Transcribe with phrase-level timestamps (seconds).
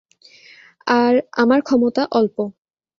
[1.33, 2.37] আমার ক্ষমতা অল্প।